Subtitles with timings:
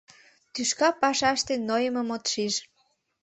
[0.53, 2.55] —Тӱшка пашаште нойымым от шиж.